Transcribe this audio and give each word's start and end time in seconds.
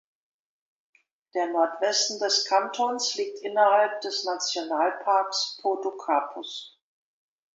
Der 1.35 1.45
Nordwesten 1.51 2.17
des 2.17 2.45
Kantons 2.45 3.13
liegt 3.17 3.37
innerhalb 3.43 4.01
des 4.01 4.23
Nationalparks 4.25 5.59
Podocarpus. 5.61 6.81